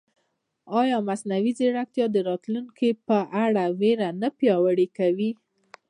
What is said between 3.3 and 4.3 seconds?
اړه وېره نه